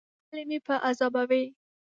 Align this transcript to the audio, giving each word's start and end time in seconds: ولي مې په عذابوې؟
ولي 0.27 0.43
مې 0.49 0.57
په 0.65 0.75
عذابوې؟ 0.87 1.43